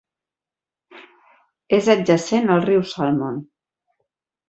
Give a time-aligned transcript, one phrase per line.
[1.79, 3.41] És adjacent al riu Salmon.